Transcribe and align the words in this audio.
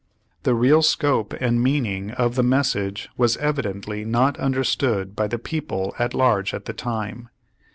The 0.41 0.55
real 0.55 0.81
scope 0.81 1.31
and 1.39 1.61
meaning 1.61 2.09
of 2.09 2.33
the 2.33 2.41
mes 2.41 2.71
sage 2.71 3.07
was 3.17 3.37
evidently 3.37 4.03
not 4.03 4.35
understood 4.39 5.15
by 5.15 5.27
the 5.27 5.37
people 5.37 5.93
at 5.99 6.15
large 6.15 6.55
at 6.55 6.65
the 6.65 6.73
time. 6.73 7.29